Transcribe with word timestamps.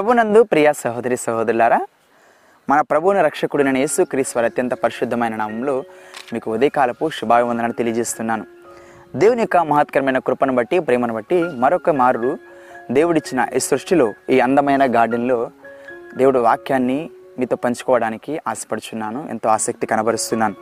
ప్రభునందు 0.00 0.42
ప్రియ 0.42 0.72
సహోదరి 0.72 1.16
సహోదరులారా 1.16 1.86
మన 2.70 2.80
ప్రభువుని 2.80 3.22
రక్షకుడిన 3.22 3.76
యేసు 3.76 4.02
క్రీశ్వర్ 4.02 4.44
అత్యంత 4.44 4.74
పరిశుద్ధమైన 4.74 5.36
నామంలో 5.36 5.84
మీకు 6.32 6.54
ఉదయకాలపు 6.54 7.10
శుభాభివందనాలు 7.10 7.72
తెలియజేస్తున్నాను. 7.72 8.46
దేవుని 9.16 9.40
యొక్క 9.40 9.56
మహత్కరమైన 9.56 10.18
కృపను 10.18 10.54
బట్టి 10.54 10.78
ప్రేమను 10.78 11.14
బట్టి 11.14 11.42
మరొక 11.42 11.90
మారు 11.90 12.38
దేవుడిచ్చిన 12.90 13.46
ఈ 13.56 13.58
సృష్టిలో 13.58 14.14
ఈ 14.30 14.40
అందమైన 14.40 14.96
గార్డెన్లో 14.96 15.50
దేవుడు 16.16 16.38
వాక్యాన్ని 16.38 17.10
మీతో 17.38 17.56
పంచుకోవడానికి 17.56 18.40
ఆశపడుచున్నాను 18.48 19.26
ఎంతో 19.30 19.48
ఆసక్తి 19.48 19.86
కనబరుస్తున్నాను. 19.86 20.54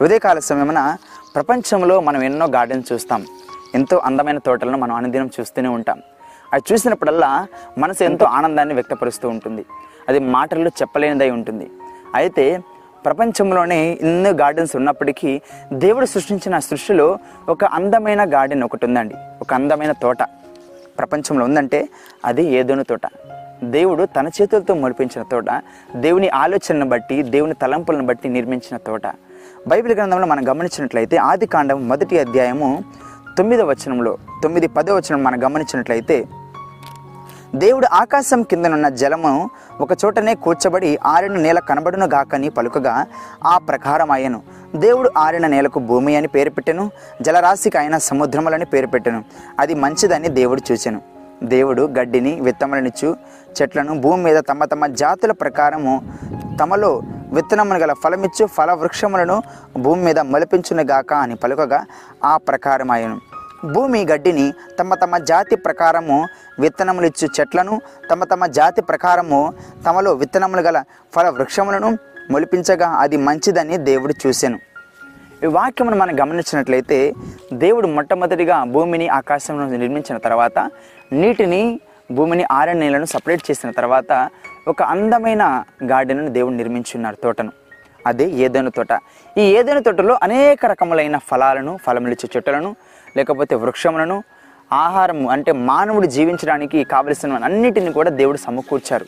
ఉదయకాల 0.00 0.38
సమయమున 0.38 0.96
ప్రపంచంలో 1.34 2.00
మనం 2.00 2.22
ఎన్నో 2.22 2.46
గార్డెన్ 2.46 2.82
చూస్తాం 2.92 3.26
ఎంతో 3.74 3.98
అందమైన 3.98 4.38
తోటలను 4.38 4.78
మనం 4.78 4.94
అనుదినం 4.94 5.30
చూస్తూనే 5.40 5.68
ఉంటాం. 5.68 6.02
అది 6.52 6.72
చూసినప్పుడల్లా 6.72 7.46
మనసు 7.78 8.04
ఎంతో 8.04 8.26
ఆనందాన్ని 8.26 8.74
వ్యక్తపరుస్తూ 8.74 9.28
ఉంటుంది. 9.28 9.64
అది 10.08 10.18
మాటల్లో 10.18 10.68
చెప్పలేనిదై 10.68 11.30
ఉంటుంది. 11.30 11.70
అయితే 12.14 12.60
ప్రపంచంలోనే 13.04 13.98
ఎన్నో 14.02 14.30
గార్డెన్స్ 14.30 14.76
ఉన్నప్పటికీ 14.76 15.40
దేవుడు 15.72 16.06
సృష్టించిన 16.06 16.58
సృష్టిలో 16.58 17.18
ఒక 17.48 17.64
అందమైన 17.64 18.34
గార్డెన్ 18.34 18.62
ఒకటి 18.62 18.86
ఉందండి. 18.86 19.14
ఒక 19.40 19.54
అందమైన 19.54 19.92
తోట 19.92 20.22
ప్రపంచంలో 20.98 21.44
ఉందంటే 21.44 21.88
అది 22.24 22.44
ఏదోని 22.44 22.84
తోట. 22.84 23.00
దేవుడు 23.64 24.04
తన 24.04 24.26
చేతులతో 24.26 24.74
మొలిపించిన 24.74 25.22
తోట 25.22 25.62
దేవుని 25.96 26.28
ఆలోచనను 26.28 26.88
బట్టి 26.88 27.22
దేవుని 27.22 27.54
తలంపులను 27.54 28.06
బట్టి 28.06 28.28
నిర్మించిన 28.28 28.76
తోట. 28.76 29.06
బైబిల్ 29.68 29.94
గ్రంథంలో 29.94 30.26
మనం 30.26 30.48
గమనించినట్లయితే 30.48 31.16
ఆది 31.16 31.46
కాండం 31.46 31.88
మొదటి 31.88 32.18
అధ్యాయము 32.18 32.84
తొమ్మిదో 33.38 33.64
వచనంలో 33.64 34.18
తొమ్మిది 34.42 34.68
పదో 34.68 34.96
వచనం 34.96 35.24
మనం 35.24 35.44
గమనించినట్లయితే 35.44 36.24
దేవుడు 37.54 37.86
ఆకాశం 37.92 38.42
కిందనున్న 38.42 38.88
జలము 38.88 39.50
ఒక 39.80 39.88
చోటనే 40.04 40.34
కూర్చబడి 40.34 40.98
ఆరిన 41.06 41.32
నేల 41.32 41.58
కనబడును 41.58 42.06
గాకని 42.06 42.48
పలుకగా 42.48 43.06
ఆ 43.44 43.58
ప్రకారం 43.58 44.10
అయ్యను. 44.10 44.42
దేవుడు 44.74 45.10
ఆరిన 45.16 45.46
నేలకు 45.46 45.78
భూమి 45.78 46.16
అని 46.16 46.28
పేరు 46.28 46.50
పెట్టెను 46.50 46.90
జలరాశికి 47.22 47.78
ఆయన 47.78 47.98
సముద్రములని 47.98 48.64
పేరు 48.64 48.86
పెట్టెను. 48.86 49.24
అది 49.58 49.74
మంచిదని 49.74 50.28
దేవుడు 50.28 50.62
చూచెను. 50.72 51.02
దేవుడు 51.42 51.82
గడ్డిని 51.82 52.40
విత్తములనిచ్చు 52.40 53.16
చెట్లను 53.62 54.00
భూమి 54.00 54.24
మీద 54.24 54.42
తమ 54.50 54.64
తమ 54.64 54.86
జాతుల 54.86 55.32
ప్రకారము 55.32 56.02
తమలో 56.60 57.02
విత్తనమును 57.32 57.78
గల 57.78 57.92
ఫలమిచ్చు 57.92 58.46
ఫల 58.46 58.72
వృక్షములను 58.72 59.42
భూమి 59.78 60.02
మీద 60.02 60.18
మొలిపించునుగాక 60.18 61.12
అని 61.12 61.34
పలుకగా 61.34 61.84
ఆ 62.24 62.36
ప్రకారం 62.36 62.90
అయ్యను. 62.90 63.31
భూమి 63.64 64.04
గడ్డిని 64.04 64.54
తమ 64.78 64.94
తమ 64.94 65.18
జాతి 65.18 65.56
ప్రకారము 65.56 66.28
విత్తనములు 66.58 67.06
ఇచ్చు 67.06 67.28
చెట్లను 67.40 67.80
తమ 68.10 68.24
తమ 68.24 68.46
జాతి 68.46 68.82
ప్రకారము 68.82 69.54
తమలో 69.86 70.14
విత్తనములు 70.14 70.60
గల 70.60 70.84
ఫల 71.14 71.28
వృక్షములను 71.28 71.98
మొలిపించగా 72.30 72.88
అది 72.88 73.16
మంచిదని 73.16 73.76
దేవుడు 73.76 74.14
చూశాను 74.26 74.58
ఈ 75.44 75.46
వాక్యమును 75.46 75.96
మనం 75.96 76.20
గమనించినట్లయితే 76.20 77.14
దేవుడు 77.52 77.86
మొట్టమొదటిగా 77.86 78.64
భూమిని 78.64 79.08
ఆకాశంలో 79.08 79.66
నిర్మించిన 79.66 80.16
తర్వాత 80.16 80.70
నీటిని 81.12 81.80
భూమిని 82.12 82.44
ఆరణ్యలను 82.52 82.80
నీళ్ళను 82.80 83.04
సపరేట్ 83.04 83.50
చేసిన 83.50 83.70
తర్వాత 83.70 84.30
ఒక 84.68 84.82
అందమైన 84.82 85.64
గార్డెన్ను 85.84 86.28
దేవుడు 86.28 86.54
నిర్మించున్నారు 86.54 87.16
తోటను. 87.22 87.52
అదే 88.06 88.24
ఏదైనా 88.24 88.68
తోట. 88.68 89.00
ఈ 89.38 89.40
ఏదైనా 89.40 89.80
తోటలో 89.80 90.18
అనేక 90.22 90.66
రకములైన 90.66 91.18
ఫలాలను 91.18 91.78
ఫలములిచ్చే 91.86 92.28
చెట్టులను 92.36 92.76
లేకపోతే 93.16 93.54
వృక్షములను 93.54 94.22
ఆహారము 94.72 95.30
అంటే 95.30 95.52
మానవుడు 95.52 96.06
జీవించడానికి 96.06 96.84
కావలసిన 96.84 97.32
అన్నిటిని 97.32 97.92
కూడా 97.92 98.10
దేవుడు 98.10 98.36
సమకూర్చారు. 98.36 99.06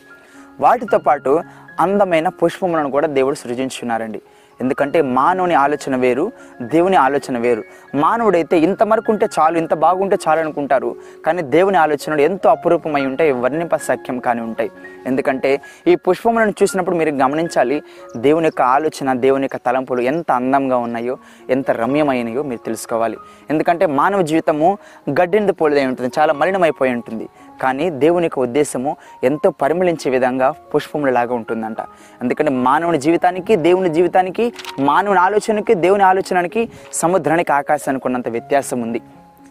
వాటితో 0.59 0.97
పాటు 0.97 1.43
అందమైన 1.79 2.27
పుష్పములను 2.27 2.91
కూడా 2.91 3.07
దేవుడు 3.07 3.35
సృజించున్నారండి. 3.35 4.21
ఎందుకంటే 4.61 5.01
మానవుని 5.01 5.53
ఆలోచన 5.53 5.95
వేరు 5.95 6.31
దేవుని 6.61 6.95
ఆలోచన 6.95 7.37
వేరు. 7.37 7.63
మానవుడైతే 7.95 8.59
ఇంతవరకు 8.59 9.11
ఉంటే 9.11 9.27
చాలు 9.39 9.57
ఇంత 9.57 9.73
బాగుంటే 9.73 10.17
చాలు 10.27 10.39
అనుకుంటారు. 10.39 10.95
కానీ 11.25 11.41
దేవుని 11.41 11.77
ఆలోచనలు 11.77 12.21
ఎంతో 12.21 12.49
అపురూపమై 12.49 13.05
ఉంటాయి 13.05 13.31
వర్ణింప 13.31 13.75
సఖ్యం 13.75 14.19
కానీ 14.19 14.41
ఉంటాయి. 14.41 14.71
ఎందుకంటే 15.05 15.61
ఈ 15.87 15.95
పుష్పములను 15.95 16.53
చూసినప్పుడు 16.61 16.95
మీరు 16.95 17.09
గమనించాలి 17.09 17.83
దేవుని 18.17 18.45
యొక్క 18.45 18.61
ఆలోచన 18.61 19.13
దేవుని 19.13 19.43
యొక్క 19.43 19.55
తలంపులు 19.65 20.01
ఎంత 20.01 20.31
అందంగా 20.31 20.77
ఉన్నాయో 20.77 21.17
ఎంత 21.49 21.71
రమ్యమైనయో 21.71 22.43
మీరు 22.43 22.59
తెలుసుకోవాలి. 22.65 23.17
ఎందుకంటే 23.49 23.85
మానవ 23.85 24.21
జీవితము 24.21 24.77
గడ్డిని 25.09 25.51
పోలిదై 25.51 25.85
ఉంటుంది 25.85 26.11
చాలా 26.19 26.33
మలినమైపోయి 26.33 26.93
ఉంటుంది. 26.93 27.29
కానీ 27.61 27.89
దేవుని 27.89 28.25
యొక్క 28.25 28.39
ఉద్దేశము 28.39 28.97
ఎంతో 29.23 29.49
పరిమళించే 29.49 30.11
విధంగా 30.11 30.51
పుష్పములలాగా 30.51 31.35
ఉంటుందంట. 31.35 31.77
ఎందుకంటే 32.21 32.51
మానవుని 32.51 32.97
జీవితానికి 32.97 33.55
దేవుని 33.55 33.89
జీవితానికి 33.89 34.53
మానవుని 34.79 35.19
ఆలోచనకి 35.19 35.73
దేవుని 35.73 36.03
ఆలోచనకి 36.03 36.69
సముద్రానికి 36.93 37.51
ఆకాశానికి 37.51 38.07
ఉన్నంత 38.07 38.29
వ్యత్యాసం 38.29 38.81
ఉంది 38.81 39.01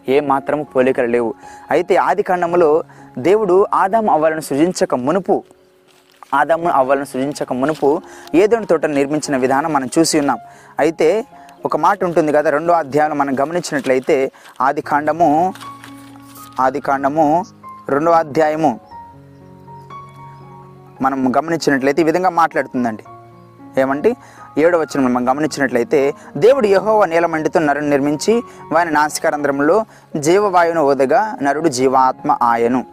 ఏ 0.09 0.19
మాత్రము 0.19 0.63
పోలికలు 0.63 1.07
లేవు. 1.07 1.33
అయితే 1.71 1.95
ఆది 1.95 2.23
కాండములో 2.23 2.83
దేవుడు 3.19 3.65
ఆదాము 3.73 4.11
అవ్వాలను 4.11 4.41
సృజించక 4.41 4.95
మునుపు 4.95 5.43
ఆదాము 6.33 6.69
అవ్వాలను 6.69 7.05
సృజించక 7.05 7.53
మునుపు 7.53 8.01
ఏదోని 8.35 8.65
తోట 8.65 8.85
నిర్మించిన 8.85 9.37
విధానం 9.37 9.73
మనం 9.73 9.89
చూసి 9.99 10.19
ఉన్నాం. 10.19 10.39
అయితే 10.79 11.25
ఒక 11.65 11.77
మాట 11.77 12.03
ఉంటుంది 12.03 12.31
కదా 12.31 12.49
రెండో 12.49 12.73
అధ్యాయంలో 12.73 13.15
మనం 13.15 13.39
గమనించినట్లయితే 13.39 14.31
ఆది 14.61 14.81
కాండము 14.81 15.53
ఆది 16.59 16.79
కాండము 16.79 17.45
రెండో 17.89 18.11
అధ్యాయము 18.11 18.79
మనం 21.01 21.33
గమనించినట్లయితే 21.37 22.01
ఈ 22.01 22.05
విధంగా 22.05 22.29
మాట్లాడుతుందండి. 22.29 23.03
ఏమంటే 23.81 24.15
ఏడవ 24.57 24.79
వచ్చిన 24.79 25.07
మనం 25.07 25.29
గమనించినట్లయితే 25.29 26.13
దేవుడు 26.37 26.67
యహోవ 26.67 27.05
నీలమండితో 27.05 27.59
నరుని 27.59 27.89
నిర్మించి 27.89 28.43
వాని 28.71 28.91
నాసికారంధ్రంలో 28.91 29.85
జీవవాయువును 30.17 30.81
ఓదగా 30.81 31.37
నరుడు 31.41 31.69
జీవాత్మ 31.69 32.37
ఆయను. 32.43 32.85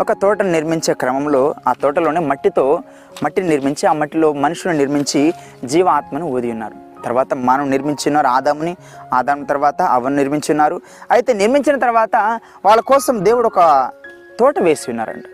ఒక 0.00 0.12
తోటను 0.12 0.52
నిర్మించే 0.52 0.94
క్రమంలో 0.94 1.54
ఆ 1.68 1.72
తోటలోనే 1.72 2.20
మట్టితో 2.20 2.78
మట్టిని 3.22 3.48
నిర్మించి 3.48 3.86
ఆ 3.86 3.92
మట్టిలో 3.92 4.32
మనుషులను 4.32 4.78
నిర్మించి 4.78 5.34
జీవాత్మను 5.64 6.26
ఊది 6.26 6.50
ఉన్నారు. 6.50 6.74
తర్వాత 7.04 7.34
మనం 7.34 7.70
నిర్మించున్నారు 7.70 8.26
ఆదాముని 8.26 8.76
ఆదాము 9.14 9.44
తర్వాత 9.44 9.82
అవను 9.82 10.16
నిర్మించున్నారు 10.16 10.80
అయితే 11.10 11.32
నిర్మించిన 11.32 11.78
తర్వాత 11.78 12.40
వాళ్ళ 12.64 12.80
కోసం 12.80 13.24
దేవుడు 13.24 13.46
ఒక 13.46 13.90
తోట 14.38 14.58
వేసి 14.60 14.90
ఉన్నారండి 14.90 15.28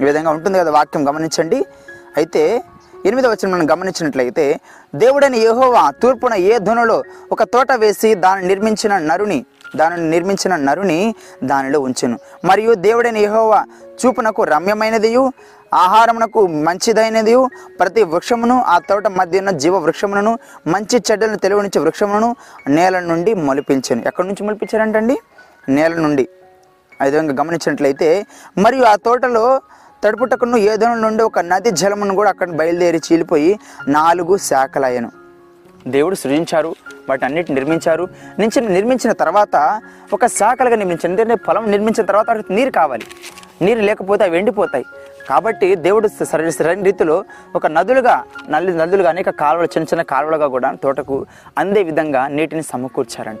ఈ 0.00 0.04
విధంగా 0.04 0.30
ఉంటుంది 0.30 0.58
కదా 0.58 0.70
వాక్యం 0.70 1.08
గమనించండి. 1.08 1.64
అయితే 2.16 2.62
ఎనిమిదవ 3.04 3.30
వచ్చిన 3.30 3.52
మనం 3.52 3.70
గమనించినట్లయితే 3.70 4.60
దేవుడని 4.94 5.38
యహోవా 5.38 5.90
తూర్పున 5.90 6.34
ఏ 6.34 6.58
ధ్వనులో 6.58 7.02
ఒక 7.32 7.42
తోట 7.42 7.72
వేసి 7.72 8.14
దాన్ని 8.14 8.48
నిర్మించిన 8.48 8.98
నరుని 8.98 9.44
దానిని 9.76 10.10
నిర్మించిన 10.10 10.56
నరుని 10.56 11.14
దానిలో 11.44 11.80
ఉంచెను. 11.80 12.18
మరియు 12.44 12.74
దేవుడైన 12.74 13.16
యహోవా 13.16 13.64
చూపునకు 14.06 14.44
రమ్యమైనదియు 14.44 15.32
ఆహారమునకు 15.74 16.46
మంచిదైనదియు 16.46 17.50
ప్రతి 17.80 18.02
వృక్షమును 18.02 18.62
ఆ 18.62 18.78
తోట 18.78 19.06
మధ్య 19.06 19.38
ఉన్న 19.38 19.50
జీవ 19.50 19.76
వృక్షములను 19.76 20.38
మంచి 20.66 21.02
చెడ్డలను 21.10 21.36
తెలివనిచ్చే 21.36 21.80
వృక్షములను 21.80 22.36
నేల 22.68 23.00
నుండి 23.00 23.34
మొలిపించాను. 23.34 24.02
ఎక్కడి 24.06 24.28
నుంచి 24.28 24.44
మొలిపించారంటండి? 24.44 25.16
నేల 25.68 25.94
నుండి. 25.94 26.28
ఆ 27.02 27.04
విధంగా 27.04 27.32
గమనించినట్లయితే 27.32 28.26
మరియు 28.58 28.84
ఆ 28.84 28.96
తోటలో 28.96 29.60
తడుపుటకును 30.04 30.56
ఏదో 30.56 30.94
నుండి 30.94 31.22
ఒక 31.22 31.38
నది 31.38 31.70
జలమును 31.70 32.14
కూడా 32.14 32.30
అక్కడ 32.30 32.50
బయలుదేరి 32.50 33.00
చీలిపోయి 33.12 33.58
నాలుగు 33.88 34.36
శాఖలయ్యను. 34.36 35.12
దేవుడు 35.88 36.14
సృజించారు 36.14 36.74
వాటి 37.08 37.24
అన్నిటి 37.24 37.52
నిర్మించారు. 37.52 38.08
నుంచి 38.38 38.60
నిర్మించిన 38.60 39.12
తర్వాత 39.12 39.80
ఒక 40.12 40.26
శాఖలుగా 40.26 40.76
నిర్మించారు. 40.76 41.10
ఎందుకంటే 41.10 41.34
పొలం 41.34 41.70
నిర్మించిన 41.70 42.06
తర్వాత 42.06 42.28
వాటికి 42.28 42.52
నీరు 42.52 42.70
కావాలి. 42.70 43.04
నీరు 43.62 43.80
లేకపోతే 43.80 44.24
అవి 44.24 44.38
ఎండిపోతాయి. 44.38 44.84
కాబట్టి 45.28 45.74
దేవుడు 45.74 46.08
సరైన 46.24 46.48
సరైన 46.48 46.82
రీతిలో 46.82 47.24
ఒక 47.56 47.66
నదులుగా 47.66 48.24
నల్లి 48.50 48.76
నదులుగా 48.76 49.08
అనేక 49.08 49.30
కాలువలు 49.30 49.66
చిన్న 49.66 49.84
చిన్న 49.84 50.02
కాలువలుగా 50.02 50.46
కూడా 50.46 50.76
తోటకు 50.82 51.26
అందే 51.58 51.82
విధంగా 51.82 52.28
నీటిని 52.28 52.62
సమకూర్చారంట. 52.62 53.40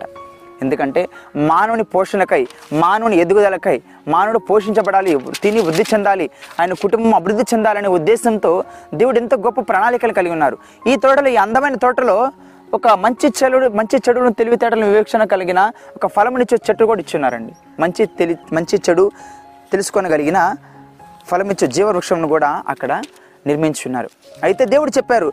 ఎందుకంటే 0.62 1.08
మానవుని 1.36 1.82
పోషణకై 1.82 2.46
మానవుని 2.72 3.16
ఎదుగుదలకై 3.16 3.82
మానవుడు 4.08 4.38
పోషించబడాలి 4.38 5.20
తిని 5.42 5.60
వృద్ధి 5.60 5.84
చెందాలి 5.94 6.30
ఆయన 6.60 6.72
కుటుంబం 6.72 7.14
అభివృద్ధి 7.14 7.44
చెందాలనే 7.54 7.88
ఉద్దేశంతో 7.88 8.64
దేవుడు 8.94 9.18
ఎంతో 9.18 9.36
గొప్ప 9.36 9.60
ప్రణాళికలు 9.60 10.12
కలిగి 10.12 10.32
ఉన్నారు. 10.32 10.58
ఈ 10.86 10.96
తోటలో 10.96 11.28
ఈ 11.28 11.36
అందమైన 11.36 11.74
తోటలో 11.74 12.32
ఒక 12.74 12.88
మంచి 12.88 13.26
చెడు 13.28 13.68
మంచి 13.68 13.96
చెడును 13.96 14.32
తెలివితేటలను 14.32 14.86
వివేక్షణ 14.86 15.24
కలిగిన 15.24 15.72
ఒక 15.96 16.06
ఫలమునిచ్చే 16.06 16.58
చెట్టు 16.70 16.84
కూడా 16.84 17.00
ఇచ్చున్నారండి. 17.00 17.52
మంచి 17.80 18.06
తెలి 18.06 18.38
మంచి 18.52 18.76
చెడు 18.88 19.10
తెలుసుకోనగలిగిన 19.72 20.54
ఫలమిచ్చే 21.28 21.66
జీవవృక్షంను 21.66 22.28
కూడా 22.28 22.62
అక్కడ 22.68 23.02
నిర్మించున్నారు. 23.46 24.08
అయితే 24.42 24.64
దేవుడు 24.64 24.90
చెప్పారు 24.90 25.32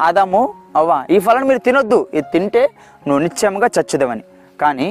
ఆదాము 0.00 0.54
అవ్వ 0.76 1.04
ఈ 1.10 1.18
ఫలాన్ని 1.18 1.48
మీరు 1.48 1.58
తినొద్దు. 1.58 2.06
ఇది 2.14 2.26
తింటే 2.32 2.62
నువ్వు 3.06 3.22
నిత్యముగా 3.22 3.70
చచ్చుదవని. 3.78 4.24
కానీ 4.62 4.90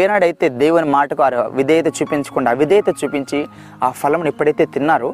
ఏనాడైతే 0.00 0.46
దేవుని 0.62 0.88
మాటకు 0.96 1.22
విధేయత 1.58 1.88
చూపించకుండా 1.98 2.50
అవిధేయత 2.50 2.88
చూపించి 3.00 3.40
ఆ 3.82 3.90
ఫలం 4.00 4.22
ఎప్పుడైతే 4.32 4.64
తిన్నారో 4.76 5.10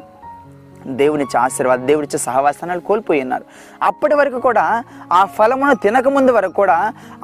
దేవునిచ్చే 0.99 1.37
ఆశీర్వాదం 1.39 1.83
దేవునిచ్చే 1.87 2.19
సహవాసనాలు 2.25 2.81
కోల్పోయి 2.89 3.21
ఉన్నారు. 3.21 3.45
అప్పటి 3.87 4.15
వరకు 4.19 4.39
కూడా 4.47 4.63
ఆ 5.13 5.21
ఫలమును 5.37 5.75
తినకముందు 5.83 6.31
వరకు 6.31 6.55
కూడా 6.61 6.77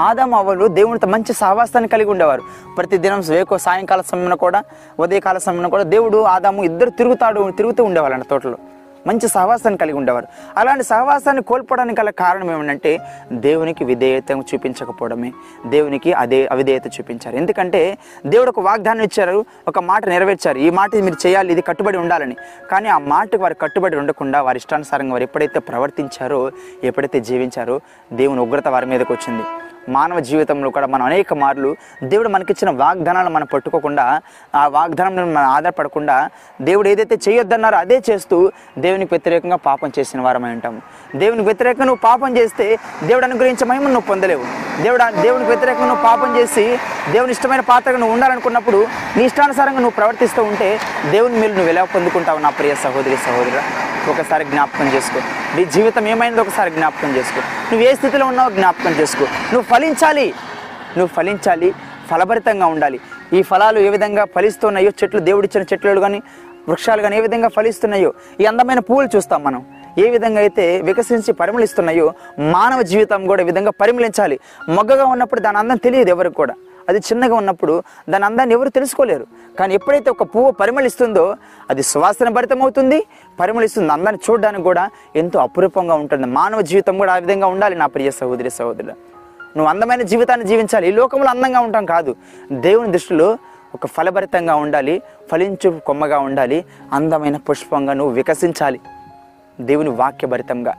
ఆదాము 0.08 0.36
అవ్వలు 0.38 0.66
దేవునితో 0.80 1.08
మంచి 1.14 1.34
సహవాసాన్ని 1.34 1.90
కలిగి 1.94 2.12
ఉండేవారు. 2.14 2.44
ప్రతిదినం 2.78 3.22
వేకో 3.30 3.58
సాయంకాల 3.68 4.02
సమయంలో 4.12 4.38
కూడా 4.46 4.62
ఉదయకాల 5.00 5.38
సమయంలో 5.48 5.70
కూడా 5.76 5.86
దేవుడు 5.96 6.20
ఆదాము 6.36 6.64
ఇద్దరు 6.70 6.94
తిరుగుతాడు 7.00 7.52
తిరుగుతూ 7.60 7.84
ఉండేవాళ్ళంట 7.90 8.28
తోటలో. 8.34 8.58
మంచి 9.08 9.28
సహవాసాన్ని 9.28 9.78
కలిగి 9.78 9.98
ఉండేవారు. 9.98 10.28
అలాంటి 10.58 10.84
సహవాసాన్ని 10.84 11.44
కోల్పోవడానికి 11.44 12.02
గల 12.02 12.10
కారణం 12.10 12.52
ఏమంటే 12.52 13.00
దేవునికి 13.32 13.86
విధేయత 13.86 14.32
చూపించకపోవడమే. 14.32 15.34
దేవునికి 15.68 16.14
అదే 16.14 16.48
అవిధేయత 16.52 16.88
చూపించారు. 16.88 17.36
ఎందుకంటే 17.36 17.98
దేవుడు 18.26 18.50
ఒక 18.50 18.60
వాగ్దానం 18.60 19.02
ఇచ్చారు 19.02 19.46
ఒక 19.68 19.80
మాట 19.80 20.06
నెరవేర్చారు. 20.06 20.58
ఈ 20.58 20.70
మాట 20.70 20.96
మీరు 20.96 21.28
చేయాలి 21.28 21.52
ఇది 21.52 21.62
కట్టుబడి 21.62 21.98
ఉండాలని. 21.98 22.36
కానీ 22.72 22.90
ఆ 22.90 22.98
మాటకు 22.98 23.42
వారు 23.42 23.54
కట్టుబడి 23.54 23.98
ఉండకుండా 23.98 24.42
వారి 24.42 24.58
ఇష్టానుసారంగా 24.58 25.12
వారు 25.12 25.24
ఎప్పుడైతే 25.24 25.60
ప్రవర్తించారో 25.60 26.52
ఎప్పుడైతే 26.84 27.20
జీవించారో 27.20 27.80
దేవుని 28.14 28.40
ఉగ్రత 28.40 28.68
వారి 28.68 28.86
మీదకి 28.86 29.14
వచ్చింది. 29.14 29.44
మానవ 29.90 30.20
జీవితంలో 30.20 30.70
కూడా 30.70 30.88
మనం 30.88 31.06
అనేక 31.06 31.34
మార్లు 31.34 31.76
దేవుడు 32.04 32.30
మనకిచ్చిన 32.30 32.70
వాగ్దానాలు 32.70 33.30
మనం 33.30 33.48
పట్టుకోకుండా 33.54 34.22
ఆ 34.56 34.68
వాగ్దానం 34.68 35.16
మనం 35.16 35.38
ఆధారపడకుండా 35.38 36.30
దేవుడు 36.62 36.90
ఏదైతే 36.90 37.18
చేయొద్దన్నారో 37.30 37.78
అదే 37.78 38.02
చేస్తూ 38.10 38.52
దేవునికి 38.78 39.14
వ్యతిరేకంగా 39.14 39.56
పాపం 39.56 39.92
చేసిన 40.00 40.22
వారమై 40.22 40.52
ఉంటాము 40.52 40.82
దేవునికి 41.16 41.46
వ్యతిరేకంగా 41.46 41.86
నువ్వు 41.86 42.02
పాపం 42.04 42.38
చేస్తే 42.38 42.78
దేవుడు 43.04 43.26
అనుగ్రహించే 43.26 43.68
నువ్వు 43.68 44.02
పొందలేవు. 44.02 44.65
దేవుడు 44.84 45.22
దేవునికి 45.22 45.50
వ్యతిరేకంగా 45.50 45.88
నువ్వు 45.88 46.04
పాపం 46.04 46.38
చేసి 46.38 46.80
దేవుని 47.12 47.32
ఇష్టమైన 47.32 47.60
పాత్రగా 47.60 47.98
నువ్వు 47.98 48.14
ఉండాలనుకున్నప్పుడు 48.14 48.88
నీ 49.18 49.24
ఇష్టానుసారంగా 49.24 49.80
నువ్వు 49.80 49.96
ప్రవర్తిస్తూ 49.96 50.44
ఉంటే 50.44 50.80
దేవుని 51.12 51.40
మేలు 51.40 51.54
నువ్వు 51.54 51.70
ఎలా 51.70 51.84
పొందుకుంటావు 51.84 52.40
నా 52.40 52.50
ప్రియ 52.50 52.76
సహోదరి 52.76 53.18
సహోదరు 53.18 53.62
ఒకసారి 54.12 54.46
జ్ఞాపకం 54.46 54.88
చేసుకో. 54.88 55.20
నీ 55.56 55.66
జీవితం 55.66 56.08
ఏమైందో 56.08 56.42
ఒకసారి 56.42 56.72
జ్ఞాపకం 56.72 57.16
చేసుకో. 57.16 57.40
నువ్వు 57.40 57.88
ఏ 57.88 57.96
స్థితిలో 57.96 58.26
ఉన్నావో 58.26 58.50
జ్ఞాపకం 58.50 58.92
చేసుకో. 58.92 59.24
నువ్వు 59.24 59.62
ఫలించాలి. 59.62 60.34
నువ్వు 60.98 61.16
ఫలించాలి. 61.16 61.74
ఫలభరితంగా 62.12 62.66
ఉండాలి. 62.66 63.00
ఈ 63.34 63.42
ఫలాలు 63.42 63.80
ఏ 63.80 63.90
విధంగా 63.90 64.26
ఫలిస్తున్నాయో 64.36 64.92
చెట్లు 65.04 65.20
దేవుడిచ్చిన 65.20 65.64
చెట్లు 65.74 66.00
కానీ 66.00 66.22
వృక్షాలు 66.70 67.02
కానీ 67.02 67.18
ఏ 67.18 67.22
విధంగా 67.22 67.48
ఫలిస్తున్నాయో 67.48 68.14
ఈ 68.42 68.46
అందమైన 68.46 68.80
పువ్వులు 68.80 69.10
చూస్తాం 69.16 69.44
మనం. 69.44 69.66
ఏ 69.98 70.10
విధంగా 70.10 70.40
అయితే 70.40 70.82
వికసించి 70.82 71.34
పరిమళిస్తున్నాయో 71.34 72.14
మానవ 72.40 72.82
జీవితం 72.82 73.28
కూడా 73.28 73.42
ఈ 73.42 73.46
విధంగా 73.46 73.72
పరిమళించాలి. 73.72 74.40
మొగ్గగా 74.70 75.06
ఉన్నప్పుడు 75.06 75.40
దాని 75.40 75.58
అందం 75.58 75.78
తెలియదు 75.78 76.10
ఎవరికి 76.10 76.36
కూడా. 76.36 76.54
అది 76.90 76.98
చిన్నగా 76.98 77.36
ఉన్నప్పుడు 77.36 77.84
దాని 78.10 78.26
అందాన్ని 78.26 78.56
ఎవరు 78.56 78.70
తెలుసుకోలేరు. 78.70 79.28
కానీ 79.60 79.74
ఎప్పుడైతే 79.74 80.10
ఒక 80.10 80.24
పువ్వు 80.24 80.52
పరిమళిస్తుందో 80.52 81.36
అది 81.70 81.84
సువాసన 81.84 82.30
భరితమవుతుంది 82.30 83.04
పరిమళిస్తుంది. 83.40 83.94
అందాన్ని 83.94 84.32
చూడడానికి 84.32 84.64
కూడా 84.64 84.90
ఎంతో 85.16 85.40
అపురూపంగా 85.40 85.96
ఉంటుంది. 85.96 86.28
మానవ 86.28 86.62
జీవితం 86.62 86.98
కూడా 86.98 87.14
ఆ 87.14 87.18
విధంగా 87.18 87.48
ఉండాలి 87.48 87.76
నా 87.76 87.86
ప్రియ 87.86 88.12
సహోదరి 88.12 88.50
సహోదరులు 88.50 88.92
నువ్వు 89.58 89.66
అందమైన 89.66 90.02
జీవితాన్ని 90.02 90.48
జీవించాలి. 90.48 90.88
ఈ 90.88 90.92
లోకంలో 90.92 91.30
అందంగా 91.30 91.60
ఉంటాం 91.60 91.86
కాదు. 91.86 92.16
దేవుని 92.52 92.92
దృష్టిలో 92.92 93.38
ఒక 93.76 93.88
ఫలభరితంగా 93.88 94.56
ఉండాలి. 94.56 95.02
ఫలించు 95.32 95.80
కొమ్మగా 95.86 96.20
ఉండాలి. 96.20 96.66
అందమైన 96.94 97.38
పుష్పంగా 97.38 97.94
నువ్వు 97.94 98.14
వికసించాలి. 98.14 98.80
దేవుని 99.62 99.90
వాక్యభరితంగా. 99.90 100.74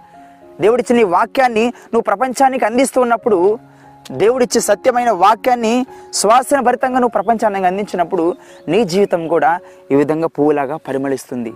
దేవుడిచ్చిన 0.61 1.01
ఈ 1.01 1.03
వాక్యాన్ని 1.03 1.65
నువ్వు 1.67 2.01
ప్రపంచానికి 2.01 2.65
అందిస్తూ 2.65 3.01
ఉన్నప్పుడు 3.01 3.59
దేవుడిచ్చే 4.11 4.61
సత్యమైన 4.61 5.11
వాక్యాన్ని 5.11 5.87
సువాసన 6.13 6.61
భరితంగా 6.61 6.95
నువ్వు 6.95 7.09
ప్రపంచానికి 7.09 7.67
అందించినప్పుడు 7.67 8.35
నీ 8.69 8.85
జీవితం 8.85 9.29
కూడా 9.29 9.59
ఈ 9.93 9.95
విధంగా 9.95 10.27
పువ్వులాగా 10.27 10.77
పరిమళిస్తుంది 10.77 11.53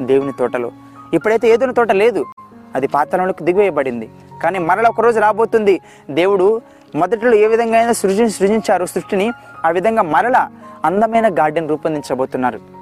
దేవుని 0.00 0.32
తోటలో. 0.38 0.72
ఇప్పుడైతే 1.14 1.48
ఏదైనా 1.48 1.72
తోట 1.72 1.92
లేదు 1.92 2.26
అది 2.74 2.86
పాత్రలోకి 2.86 3.44
దిగువేయబడింది. 3.44 4.10
కానీ 4.42 4.58
మరలా 4.58 4.88
ఒక 4.88 5.00
రోజు 5.00 5.20
రాబోతుంది 5.20 5.80
దేవుడు 6.10 6.60
మొదట్లో 6.94 7.34
ఏ 7.34 7.46
విధంగా 7.46 7.78
అయినా 7.78 7.92
సృజి 7.92 8.30
సృజించారు 8.30 8.86
సృష్టిని 8.86 9.32
ఆ 9.64 9.70
విధంగా 9.70 10.02
మరలా 10.02 10.50
అందమైన 10.84 11.34
గార్డెన్ 11.34 11.68
రూపొందించబోతున్నారు. 11.68 12.81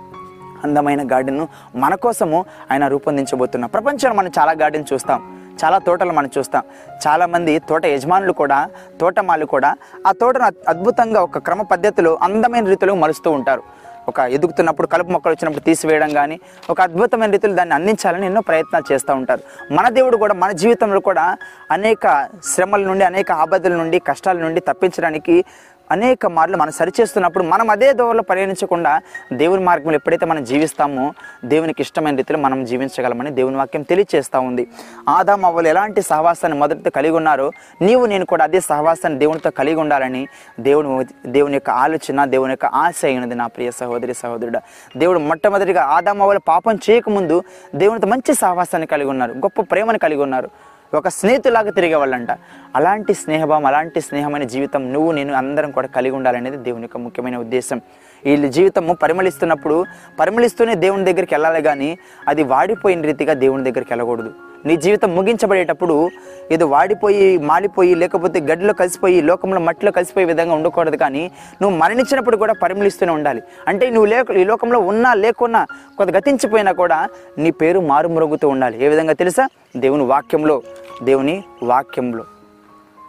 అందమైన 0.65 1.13
గార్డెన్ను 1.13 1.49
మన 1.75 1.95
కోసము 1.95 2.45
ఆయన 2.71 2.89
రూపొందించబోతున్న 2.89 3.67
ప్రపంచంలో 3.67 4.13
మనం 4.13 4.31
చాలా 4.39 4.53
గార్డెన్ 4.53 4.85
చూస్తాం. 4.93 5.41
చాలా 5.65 5.79
తోటలు 5.79 6.13
మనం 6.13 6.31
చూస్తాం. 6.39 6.63
చాలామంది 7.07 7.59
తోట 7.59 7.87
యజమానులు 7.87 8.33
కూడా 8.33 8.71
తోటమాలు 9.01 9.47
కూడా 9.47 9.77
ఆ 10.07 10.13
తోటను 10.13 10.45
అద్భుతంగా 10.69 11.23
ఒక 11.23 11.39
క్రమ 11.39 11.63
పద్ధతిలో 11.63 12.19
అందమైన 12.23 12.67
రీతిలో 12.67 12.95
మలుస్తూ 12.95 13.31
ఉంటారు. 13.31 13.63
ఒక 14.09 14.21
ఎదుగుతున్నప్పుడు 14.21 14.87
కలుపు 14.87 15.11
మొక్కలు 15.11 15.33
వచ్చినప్పుడు 15.33 15.65
తీసివేయడం 15.65 16.09
కానీ 16.09 16.41
ఒక 16.71 16.81
అద్భుతమైన 16.81 17.31
రీతిలో 17.31 17.55
దాన్ని 17.55 17.75
అందించాలని 17.75 18.27
ఎన్నో 18.27 18.41
ప్రయత్నాలు 18.41 18.93
చేస్తూ 18.93 19.15
ఉంటారు. 19.15 19.41
మన 19.73 19.89
దేవుడు 19.89 20.17
కూడా 20.17 20.35
మన 20.35 20.53
జీవితంలో 20.53 21.01
కూడా 21.01 21.37
అనేక 21.71 22.29
శ్రమల 22.45 22.81
నుండి 22.81 23.05
అనేక 23.05 23.33
ఆపదల 23.33 23.73
నుండి 23.73 23.99
కష్టాల 23.99 24.39
నుండి 24.39 24.61
తప్పించడానికి 24.61 25.45
అనేక 25.91 26.27
మార్లు 26.27 26.57
మనం 26.57 26.73
సరిచేస్తున్నప్పుడు 26.73 27.45
మనం 27.45 27.71
అదే 27.71 27.93
దోవలో 27.93 28.23
పరిగణించకుండా 28.23 29.01
దేవుని 29.33 29.65
మార్గంలో 29.65 29.95
ఎప్పుడైతే 29.95 30.27
మనం 30.27 30.45
జీవిస్తామో 30.45 31.15
దేవునికి 31.45 31.83
ఇష్టమైన 31.83 32.17
రీతిలో 32.17 32.39
మనం 32.39 32.65
జీవించగలమని 32.65 33.31
దేవుని 33.31 33.57
వాక్యం 33.57 33.83
తెలియచేస్తూ 33.83 34.41
ఉంది. 34.41 34.67
ఆదాం 35.09 35.45
అవ్వలు 35.45 35.69
ఎలాంటి 35.69 36.03
సహవాసాన్ని 36.03 36.59
మొదటితో 36.59 36.91
కలిగి 36.91 37.13
ఉన్నారో 37.13 37.53
నీవు 37.83 38.07
నేను 38.07 38.25
కూడా 38.25 38.45
అదే 38.45 38.61
సహవాసాన్ని 38.61 39.19
దేవునితో 39.19 39.51
కలిగి 39.51 39.77
ఉండాలని 39.77 40.29
దేవుని 40.61 41.07
దేవుని 41.27 41.55
యొక్క 41.55 41.71
ఆలోచన 41.71 42.25
దేవుని 42.25 42.53
యొక్క 42.53 42.67
ఆశ 42.67 43.05
అయినది 43.05 43.35
నా 43.35 43.47
ప్రియ 43.47 43.71
సహోదరి 43.71 44.15
సహోదరుడు. 44.15 44.61
దేవుడు 44.99 45.19
మొట్టమొదటిగా 45.19 45.83
ఆదాం 45.83 46.23
అవ్వలు 46.23 46.39
పాపం 46.39 46.75
చేయకముందు 46.91 47.43
దేవునితో 47.75 48.09
మంచి 48.09 48.35
సహవాసాన్ని 48.35 48.87
కలిగి 48.87 49.11
ఉన్నారు 49.11 49.33
గొప్ప 49.33 49.61
ప్రేమను 49.61 49.99
కలిగి 49.99 50.23
ఉన్నారు. 50.23 50.51
ఒక 50.95 51.09
స్నేహితులాగా 51.09 51.71
తిరిగేవాళ్ళంట. 51.71 52.31
అలాంటి 52.77 53.15
స్నేహభావం 53.15 53.67
అలాంటి 53.67 54.01
స్నేహమైన 54.01 54.45
జీవితం 54.45 54.93
నువ్వు 54.93 55.13
నేను 55.13 55.35
అందరం 55.35 55.71
కూడా 55.71 55.89
కలిగి 55.89 56.15
ఉండాలనేది 56.15 56.57
దేవుని 56.57 56.83
యొక్క 56.83 56.97
ముఖ్యమైన 56.97 57.37
ఉద్దేశం. 57.37 57.81
వీళ్ళ 58.25 58.47
జీవితము 58.49 58.95
పరిమళిస్తున్నప్పుడు 58.95 59.85
పరిమళిస్తూనే 60.21 60.75
దేవుని 60.75 61.05
దగ్గరికి 61.05 61.35
వెళ్ళాలి 61.35 61.63
కానీ 61.63 61.99
అది 62.29 62.43
వాడిపోయిన 62.43 63.03
రీతిగా 63.03 63.33
దేవుని 63.33 63.65
దగ్గరికి 63.65 63.93
వెళ్ళకూడదు. 63.93 64.33
నీ 64.67 64.77
జీవితం 64.77 65.17
ముగించబడేటప్పుడు 65.17 66.11
ఇది 66.51 66.65
వాడిపోయి 66.65 67.39
మాడిపోయి 67.39 67.95
లేకపోతే 67.95 68.41
గడ్డిలో 68.41 68.75
కలిసిపోయి 68.75 69.21
లోకంలో 69.21 69.61
మట్టిలో 69.61 69.93
కలిసిపోయే 69.93 70.27
విధంగా 70.27 70.55
ఉండకూడదు. 70.55 70.97
కానీ 70.97 71.31
నువ్వు 71.63 71.79
మరణించినప్పుడు 71.79 72.37
కూడా 72.37 72.53
పరిమళిస్తూనే 72.53 73.13
ఉండాలి. 73.13 73.43
అంటే 73.69 73.91
నువ్వు 73.91 74.07
లేక 74.07 74.31
ఈ 74.31 74.45
లోకంలో 74.45 74.79
ఉన్నా 74.79 75.15
లేకున్నా 75.15 75.67
కొంత 75.99 76.11
గతించిపోయినా 76.11 76.73
కూడా 76.73 77.09
నీ 77.39 77.51
పేరు 77.51 77.81
మారుమరుగుతూ 77.81 78.49
ఉండాలి. 78.49 78.85
ఏ 78.85 78.89
విధంగా 78.89 79.13
తెలుసా? 79.13 79.49
దేవుని 79.77 80.05
వాక్యంలో 80.05 80.63
దేవుని 81.03 81.45
వాక్యంలో. 81.63 82.25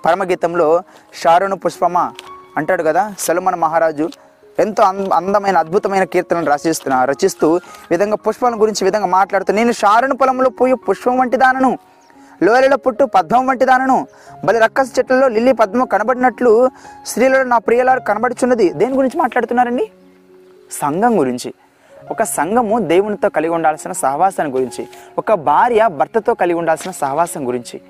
పరమగీతంలో 0.05 0.81
షారును 1.24 1.55
పుష్పమ 1.55 2.12
అంటాడు 2.58 2.84
కదా 2.84 3.13
సలుమన్ 3.20 3.55
మహారాజు. 3.55 4.10
ఎంతో 4.62 4.84
అందమైన 5.13 5.58
అద్భుతమైన 5.58 6.03
కీర్తనలు 6.03 6.50
రచిస్తున్నా 6.50 7.06
రచిస్తూ 7.06 7.60
విధంగా 7.91 8.15
పుష్పాల 8.15 8.53
గురించి 8.56 8.86
విధంగా 8.86 9.06
మాట్లాడుతూ 9.06 9.53
నేను 9.53 9.72
షారును 9.72 10.18
పొలంలో 10.18 10.50
పోయి 10.50 10.74
పుష్పం 10.74 11.18
వంటి 11.18 11.38
దానను 11.38 11.77
లోయలలో 12.44 12.77
పుట్టు 12.77 13.03
పద్మం 13.03 13.48
వంటి 13.48 13.65
దానను 13.65 14.08
బలి 14.46 14.60
రక్కస 14.60 14.91
చెట్లలో 15.00 15.27
లిల్లీ 15.27 15.51
పద్మం 15.51 15.86
కనబడినట్లు 15.86 16.70
స్త్రీలలో 17.06 17.44
నా 17.44 17.58
ప్రియులారు 17.58 18.00
కనబడుచున్నది. 18.00 18.70
దేని 18.70 18.94
గురించి 18.94 19.20
మాట్లాడుతున్నారండి? 19.20 19.91
సంఘం 20.72 21.20
గురించి. 21.20 21.53
ఒక 22.12 22.24
సంఘము 22.24 22.80
దేవునితో 22.80 23.30
కలిగి 23.30 23.53
ఉండాల్సిన 23.53 23.91
సహవాసం 23.91 24.53
గురించి. 24.53 24.88
ఒక 25.18 25.34
భార్య 25.34 25.88
భర్తతో 25.88 26.34
కలిగి 26.34 26.58
ఉండాల్సిన 26.58 26.91
సహవాసం 26.91 27.48
గురించి. 27.48 27.82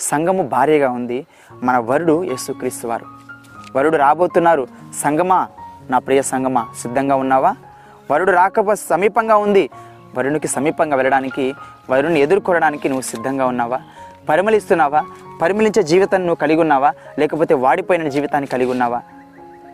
సంఘము 0.00 0.42
భార్యగా 0.42 0.90
ఉంది. 0.90 1.26
మన 1.62 1.78
వరుడు 1.78 2.24
యేసుక్రీస్తు 2.24 2.86
వారు. 2.86 3.06
వరుడు 3.76 3.96
రాబోతున్నారు. 3.96 4.66
సంగమా 5.02 5.48
నా 5.90 5.98
ప్రియ 5.98 6.22
సంగమ 6.22 6.66
సిద్ధంగా 6.82 7.16
ఉన్నావా? 7.16 7.54
వరుడు 8.10 8.32
రాకపో 8.32 8.74
సమీపంగా 8.74 9.36
ఉంది. 9.36 9.70
వరునికి 10.18 10.48
సమీపంగా 10.48 10.96
వెళ్ళడానికి 10.96 11.54
వరుణ్ణి 11.90 12.20
ఎదుర్కోవడానికి 12.20 12.88
నువ్వు 12.88 13.02
సిద్ధంగా 13.02 13.46
ఉన్నావా? 13.46 13.80
పరిమళిస్తున్నావా? 14.28 15.04
పరిమళించే 15.42 15.82
జీవితాన్ని 15.82 16.26
నువ్వు 16.26 16.40
కలిగి 16.40 16.60
ఉన్నావా? 16.60 16.92
లేకపోతే 17.18 17.54
వాడిపోయిన 17.54 18.08
జీవితాన్ని 18.08 18.46
కలిగి 18.46 18.70
ఉన్నావా? 18.70 19.02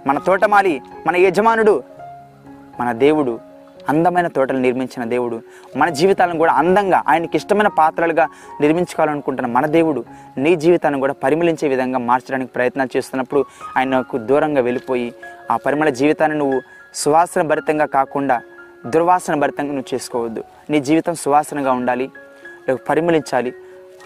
మన 0.07 0.19
తోటమాలి 0.19 0.83
మన 1.07 1.17
యజమానుడు 1.17 1.83
మన 2.81 2.93
దేవుడు 2.93 3.41
అందమైన 3.89 4.27
తోటలు 4.27 4.59
నిర్మించిన 4.59 5.05
దేవుడు 5.05 5.41
మన 5.77 5.89
జీవితాలను 5.89 6.39
కూడా 6.39 6.53
అందంగా 6.53 7.03
ఆయనకి 7.09 7.37
ఇష్టమైన 7.37 7.69
పాత్రలుగా 7.69 8.29
నిర్మించుకోవాలనుకుంటున్న 8.61 9.53
మన 9.53 9.67
దేవుడు 9.67 10.05
నీ 10.39 10.57
జీవితాన్ని 10.57 11.01
కూడా 11.01 11.13
పరిమళించే 11.13 11.69
విధంగా 11.69 11.99
మార్చడానికి 11.99 12.53
ప్రయత్నాలు 12.53 12.97
చేస్తున్నప్పుడు 12.97 13.45
ఆయనకు 13.77 14.19
దూరంగా 14.19 14.61
వెళ్ళిపోయి 14.61 15.15
ఆ 15.51 15.57
పరిమళ 15.57 15.89
జీవితాన్ని 15.89 16.39
నువ్వు 16.39 16.63
సువాసన 16.95 17.43
భరితంగా 17.43 17.85
కాకుండా 17.85 18.43
దుర్వాసన 18.87 19.35
భరితంగా 19.35 19.73
నువ్వు 19.73 19.95
చేసుకోవద్దు. 19.95 20.45
నీ 20.71 20.81
జీవితం 20.81 21.15
సువాసనగా 21.15 21.73
ఉండాలి 21.73 22.11
లేక 22.69 22.79
పరిమళించాలి 22.89 23.55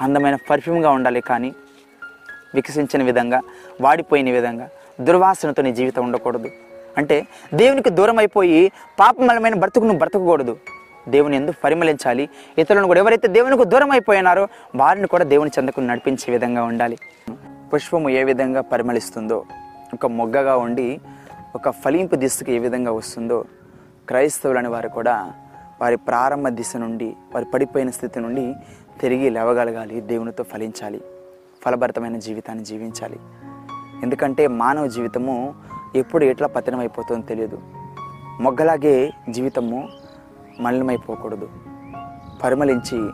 అందమైన 0.03 0.37
పర్ఫ్యూమ్గా 0.51 0.91
ఉండాలి 0.91 1.21
కానీ 1.21 1.55
వికసించిన 2.55 3.03
విధంగా 3.03 3.41
వాడిపోయిన 3.81 4.31
విధంగా 4.31 4.69
దుర్వాసనతో 5.01 5.63
నీ 5.63 5.73
జీవితం 5.73 6.05
ఉండకూడదు. 6.05 6.49
అంటే 6.99 7.27
దేవునికి 7.55 7.91
దూరం 7.91 8.19
అయిపోయి 8.19 8.73
పాపమలమైన 9.01 9.55
బ్రతుకు 9.55 9.85
నువ్వు 9.85 9.99
బ్రతకకూడదు. 9.99 10.57
దేవుని 11.09 11.37
ఎందుకు 11.37 11.57
పరిమళించాలి. 11.65 12.29
ఇతరులను 12.59 12.87
కూడా 12.87 13.01
ఎవరైతే 13.01 13.29
దేవునికి 13.29 13.65
దూరం 13.65 13.91
అయిపోయినారో 13.91 14.49
వారిని 14.75 15.07
కూడా 15.07 15.25
దేవుని 15.25 15.51
చెందకు 15.59 15.81
నడిపించే 15.81 16.33
విధంగా 16.33 16.63
ఉండాలి. 16.63 16.99
పుష్పము 17.75 18.09
ఏ 18.09 18.25
విధంగా 18.25 18.61
పరిమళిస్తుందో 18.61 19.45
ఒక 19.95 20.07
మొగ్గగా 20.07 20.57
ఉండి 20.57 21.01
ఒక 21.57 21.71
ఫలింపు 21.71 22.17
దిశకు 22.17 22.51
ఏ 22.51 22.59
విధంగా 22.59 22.93
వస్తుందో 22.93 23.45
క్రైస్తవులని 24.09 24.69
వారు 24.69 24.89
కూడా 24.89 25.33
వారి 25.81 25.97
ప్రారంభ 25.97 26.49
దిశ 26.49 26.77
నుండి 26.77 27.17
వారి 27.35 27.47
పడిపోయిన 27.55 27.91
స్థితి 27.91 28.21
నుండి 28.21 28.55
తిరిగి 29.01 29.31
లేవగలగాలి 29.31 30.01
దేవునితో 30.01 30.45
ఫలించాలి 30.45 31.01
ఫలభరితమైన 31.65 32.19
జీవితాన్ని 32.19 32.65
జీవించాలి. 32.65 33.21
ఎందుకంటే 34.03 34.47
మానవ 34.49 34.87
జీవితము 34.87 35.55
ఎప్పుడు 35.95 36.25
ఎట్లా 36.25 36.49
పతనం 36.49 36.79
అయిపోతుందో 36.79 37.27
తెలియదు. 37.27 37.59
మొగ్గలాగే 38.41 39.13
జీవితము 39.31 39.89
మలినమైపోకూడదు. 40.61 41.49
పరిమళించి 42.45 43.11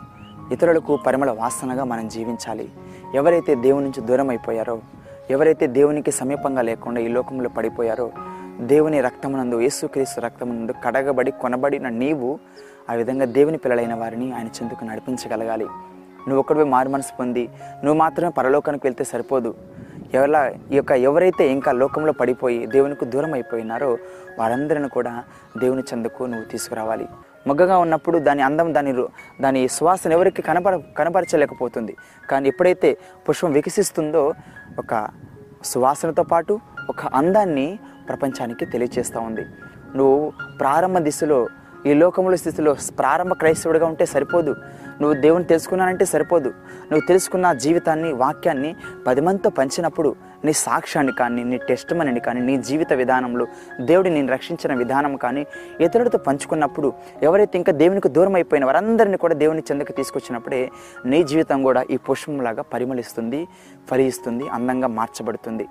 ఇతరులకు 0.51 0.97
పరిమళ 0.97 1.31
వాసనగా 1.31 1.83
మనం 1.83 2.07
జీవించాలి. 2.07 2.71
ఎవరైతే 3.15 3.55
దేవుని 3.55 3.85
నుంచి 3.85 4.07
దూరం 4.07 4.29
అయిపోయారో 4.29 4.79
ఎవరైతే 5.29 5.67
దేవునికి 5.67 6.11
సమీపంగా 6.11 6.61
లేకుండా 6.61 7.01
ఈ 7.01 7.07
లోకంలో 7.07 7.49
పడిపోయారో 7.49 8.11
దేవుని 8.59 9.01
రక్తమునందు 9.01 9.59
యేసుక్రీస్తు 9.59 10.21
రక్తమునందు 10.21 10.73
కడగబడి 10.83 11.31
కొనబడిన 11.31 11.89
నీవు 11.89 12.39
ఆ 12.89 12.93
విధంగా 12.93 13.25
దేవుని 13.25 13.57
పిల్లలైన 13.57 13.93
వారిని 13.93 14.35
ఆయన 14.35 14.47
చెందుకు 14.47 14.85
నడిపించగలగాలి. 14.85 15.65
నువ్వు 16.27 16.37
ఒక్కడిపై 16.37 16.63
మారు 16.63 16.89
మనసు 16.89 17.15
పొంది 17.19 17.49
నువ్వు 17.83 17.93
మాత్రమే 17.93 18.31
పరలోకానికి 18.31 18.87
వెళ్తే 18.87 19.03
సరిపోదు. 19.03 19.55
ఎవరి 20.13 20.31
ఈ 20.73 20.75
యొక్క 20.75 20.91
ఎవరైతే 20.91 21.47
ఇంకా 21.47 21.71
లోకంలో 21.71 22.11
పడిపోయి 22.11 22.65
దేవునికి 22.65 23.05
దూరం 23.05 23.33
అయిపోయినారో 23.33 23.97
వారందరిని 24.39 24.89
కూడా 24.89 25.23
దేవుని 25.57 25.81
చెందుకు 25.81 26.23
నువ్వు 26.23 26.51
తీసుకురావాలి. 26.51 27.07
మొగ్గగా 27.47 27.77
ఉన్నప్పుడు 27.77 28.19
దాని 28.19 28.41
అందం 28.41 28.73
దాని 28.73 29.05
దాని 29.41 29.67
సువాసన 29.67 30.11
ఎవరికి 30.11 30.41
కనపర 30.41 30.81
కనపరచలేకపోతుంది. 30.97 31.95
కానీ 32.29 32.47
ఎప్పుడైతే 32.47 32.97
పుష్పం 33.29 33.51
వికసిస్తుందో 33.51 34.33
ఒక 34.79 35.07
సువాసనతో 35.65 36.23
పాటు 36.23 36.59
ఒక 36.89 37.05
అందాన్ని 37.05 37.79
ప్రపంచానికి 38.09 38.65
తెలియచేస్తూ 38.65 39.19
ఉంది. 39.19 39.45
నువ్వు 39.95 40.33
ప్రారంభ 40.59 40.97
దిశలో 40.97 41.47
ఈ 41.85 41.93
లోకముల 41.93 42.35
స్థితిలో 42.35 42.75
ప్రారంభ 42.99 43.33
క్రైస్తవుడిగా 43.33 43.85
ఉంటే 43.85 44.05
సరిపోదు. 44.05 44.51
నువ్వు 45.01 45.15
దేవుని 45.21 45.43
తెలుసుకున్నానంటే 45.43 46.05
సరిపోదు. 46.05 46.49
నువ్వు 46.91 47.07
తెలుసుకున్న 47.07 47.53
జీవితాన్ని 47.53 48.13
వాక్యాన్ని 48.13 48.75
పది 49.07 49.21
మందితో 49.21 49.49
పంచినప్పుడు 49.49 50.15
నీ 50.45 50.53
సాక్ష్యాన్ని 50.53 51.13
కానీ 51.19 51.43
నీ 51.43 51.57
టెస్ట్ 51.57 51.93
మనీని 51.93 52.19
కానీ 52.19 52.39
నీ 52.39 52.57
జీవిత 52.57 52.93
విధానంలో 52.93 53.47
దేవుడు 53.81 54.09
నేను 54.09 54.31
రక్షించిన 54.31 54.73
విధానం 54.73 55.15
కానీ 55.15 55.43
ఇతరులతో 55.81 56.17
పంచుకున్నప్పుడు 56.17 56.93
ఎవరైతే 57.23 57.57
ఇంకా 57.57 57.73
దేవునికి 57.73 58.09
దూరం 58.09 58.35
అయిపోయిన 58.35 58.65
వారందరినీ 58.65 59.17
కూడా 59.17 59.35
దేవుని 59.35 59.63
చెందకు 59.71 59.91
తీసుకొచ్చినప్పుడే 59.91 60.69
నీ 61.05 61.23
జీవితం 61.23 61.63
కూడా 61.63 61.83
ఈ 61.89 61.97
పుష్పంలాగా 61.97 62.63
పరిమళిస్తుంది 62.73 63.47
ఫలిస్తుంది 63.91 64.47
అందంగా 64.47 64.87
మార్చబడుతుంది. 64.87 65.67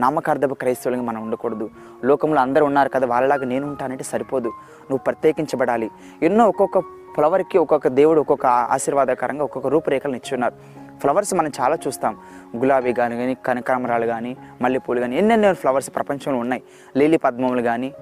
నామకార్థపు 0.00 0.54
క్రైస్తవులుగా 0.54 1.02
మనం 1.02 1.22
ఉండకూడదు. 1.22 1.70
లోకంలో 2.04 2.40
అందరూ 2.40 2.66
ఉన్నారు 2.66 2.88
కదా 2.88 3.06
వాళ్ళలాగా 3.06 3.44
నేను 3.44 3.66
ఉంటానంటే 3.66 4.04
సరిపోదు. 4.04 4.48
నువ్వు 4.48 4.98
ప్రత్యేకించబడాలి. 4.98 5.90
ఎన్నో 6.22 6.48
ఒక్కొక్క 6.48 6.78
ఫ్లవర్కి 7.14 7.58
ఒక్కొక్క 7.58 7.88
దేవుడు 7.88 8.20
ఒక్కొక్క 8.20 8.46
ఆశీర్వాదకరంగా 8.46 9.44
ఒక్కొక్క 9.44 9.68
రూపురేఖలను 9.68 10.16
ఇచ్చున్నారు 10.16 10.54
ఫ్లవర్స్ 10.98 11.34
మనం 11.34 11.52
చాలా 11.60 11.78
చూస్తాం. 11.86 12.16
గులాబీ 12.56 12.92
కానీ 12.92 13.16
కానీ 13.16 13.36
కనకాంబరాలు 13.46 14.06
కానీ 14.06 14.36
మల్లెపూలు 14.62 15.00
కానీ 15.00 15.16
ఎన్నెన్నో 15.16 15.54
ఫ్లవర్స్ 15.54 15.90
ప్రపంచంలో 15.94 16.38
ఉన్నాయి. 16.38 16.62
లీలి 16.96 17.16
పద్మములు 17.16 17.62
కానీ 17.62 17.92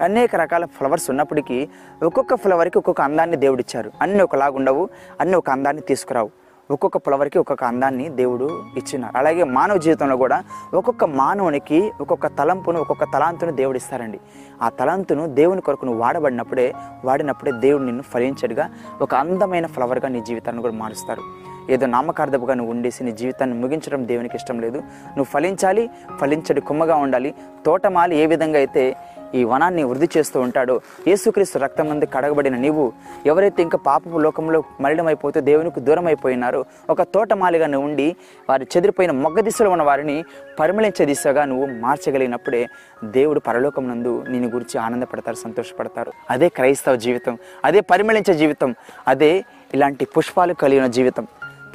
అనేక 0.00 0.36
రకాల 0.36 0.64
ఫ్లవర్స్ 0.64 1.10
ఉన్నప్పటికీ 1.10 1.68
ఒక్కొక్క 2.02 2.34
ఫ్లవర్కి 2.34 2.78
ఒక్కొక్క 2.78 3.00
అందాన్ని 3.00 3.36
దేవుడిచ్చారు. 3.36 3.92
అన్నీ 4.02 4.22
ఒకలాగా 4.22 4.52
ఉండవు 4.52 4.88
అన్నీ 5.20 5.34
ఒక 5.36 5.50
అందాన్ని 5.50 5.82
తీసుకురావు. 5.82 6.41
ఒక్కొక్క 6.70 6.98
ఫ్లవర్కి 6.98 7.38
ఒక్కొక్క 7.38 7.64
అందాన్ని 7.64 8.08
దేవుడు 8.08 8.62
ఇచ్చినారు 8.76 9.16
అలాగే 9.16 9.44
మానవ 9.44 9.76
జీవితంలో 9.76 10.16
కూడా 10.16 10.44
ఒక్కొక్క 10.74 11.04
మానవునికి 11.04 11.92
ఒక్కొక్క 12.00 12.26
తలంపును 12.26 12.80
ఒక్కొక్క 12.80 13.04
తలాంతును 13.04 13.52
దేవుడు 13.52 13.76
ఇస్తారండి. 13.76 14.20
ఆ 14.62 14.68
తలాంతును 14.68 15.26
దేవుని 15.26 15.60
కొరకు 15.60 15.84
నువ్వు 15.84 16.02
వాడబడినప్పుడే 16.02 16.74
వాడినప్పుడే 17.04 17.52
దేవుడు 17.52 17.82
నిన్ను 17.82 18.02
ఫలించడుగా 18.02 18.70
ఒక 19.00 19.14
అందమైన 19.14 19.66
ఫ్లవర్గా 19.66 20.08
నీ 20.08 20.20
జీవితాన్ని 20.20 20.62
కూడా 20.62 20.74
మారుస్తారు. 20.74 21.22
ఏదో 21.70 21.86
నామకార్థపుగా 21.86 22.54
నువ్వు 22.54 22.72
ఉండేసి 22.74 23.04
నీ 23.04 23.12
జీవితాన్ని 23.12 23.58
ముగించడం 23.58 24.08
దేవునికి 24.08 24.36
ఇష్టం 24.36 24.60
లేదు. 24.60 24.78
నువ్వు 24.78 25.24
ఫలించాలి 25.24 25.90
ఫలించడి 26.20 26.60
కొమ్మగా 26.60 26.96
ఉండాలి. 26.96 27.34
తోటమాలి 27.66 28.16
ఏ 28.16 28.26
విధంగా 28.26 28.58
అయితే 28.58 28.96
ఈ 29.34 29.44
వనాన్ని 29.44 29.82
వృద్ధి 29.82 30.08
చేస్తూ 30.16 30.40
ఉంటాడు. 30.40 30.80
యేసుక్రీస్తు 31.08 31.58
రక్తం 31.58 31.88
నుండి 31.88 32.06
కడగబడిన 32.06 32.56
నీవు 32.56 32.92
ఎవరైతే 33.26 33.62
ఇంకా 33.62 33.78
పాపపు 33.78 34.18
లోకంలో 34.18 34.64
మలినమైపోతే 34.80 35.40
దేవునికి 35.40 35.80
దూరం 35.80 36.06
అయిపోయినారో 36.06 36.64
ఒక 36.90 37.02
తోటమాలిగా 37.02 37.78
ఉండి 37.78 38.16
వారి 38.50 38.66
చెదిరిపోయిన 38.76 39.10
మొగ్గ 39.10 39.40
దిశలో 39.40 39.70
ఉన్న 39.70 39.82
వారిని 39.82 40.24
పరిమళించే 40.60 41.06
దిశగా 41.06 41.44
నువ్వు 41.44 41.66
మార్చగలిగినప్పుడే 41.66 42.68
దేవుడు 43.04 43.40
పరలోకం 43.40 43.88
నందు 43.88 44.24
నేను 44.28 44.48
గురించి 44.48 44.80
ఆనందపడతారు 44.80 45.36
సంతోషపడతారు. 45.36 46.12
అదే 46.30 46.48
క్రైస్తవ 46.48 46.96
జీవితం 46.96 47.38
అదే 47.64 47.80
పరిమళించే 47.80 48.34
జీవితం 48.34 48.74
అదే 49.08 49.44
ఇలాంటి 49.74 50.04
పుష్పాలు 50.04 50.54
కలిగిన 50.54 50.86
జీవితం. 50.86 51.26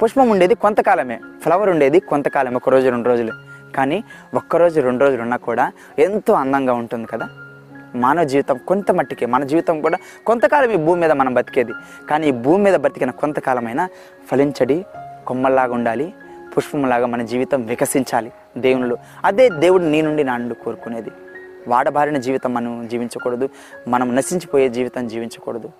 పుష్పం 0.02 0.28
ఉండేది 0.28 0.54
కొంతకాలమే 0.54 1.20
ఫ్లవర్ 1.42 1.68
ఉండేది 1.68 2.00
కొంతకాలమే 2.00 2.56
ఒక 2.56 2.68
రోజు 2.68 2.88
రెండు 2.88 3.08
రోజులు. 3.08 3.32
కానీ 3.76 4.04
ఒక్కరోజు 4.34 4.80
రెండు 4.80 5.04
రోజులు 5.04 5.22
ఉన్నా 5.22 5.36
కూడా 5.36 5.72
ఎంతో 5.98 6.32
అందంగా 6.32 6.72
ఉంటుంది 6.72 7.06
కదా. 7.06 7.28
మానవ 7.94 8.24
జీవితం 8.24 8.56
కొంత 8.56 8.90
మట్టికే 8.90 9.26
మన 9.26 9.44
జీవితం 9.44 9.80
కూడా 9.80 9.98
కొంతకాలం 10.26 10.70
ఈ 10.70 10.76
భూమి 10.76 11.00
మీద 11.00 11.12
మనం 11.12 11.34
బతికేది. 11.34 11.72
కానీ 12.10 12.28
ఈ 12.28 12.30
భూమి 12.30 12.64
మీద 12.64 12.74
బతికిన 12.74 13.10
కొంతకాలమైనా 13.10 13.88
ఫలించడి 14.30 14.84
కొమ్మల్లాగా 15.26 15.74
ఉండాలి 15.74 16.14
పుష్పంలాగా 16.56 17.06
మన 17.06 17.22
జీవితం 17.22 17.66
వికసించాలి 17.66 18.32
దేవునిలో. 18.58 18.96
అదే 19.24 19.48
దేవుడు 19.48 19.82
నీ 19.82 20.02
నుండి 20.02 20.24
నా 20.24 20.36
నుండి 20.36 20.54
కోరుకునేది. 20.54 21.10
వాడబారిన 21.68 22.18
జీవితం 22.18 22.54
మనం 22.54 22.88
జీవించకూడదు 22.88 23.48
మనం 23.88 24.16
నశించిపోయే 24.16 24.68
జీవితం 24.68 25.08
జీవించకూడదు. 25.08 25.70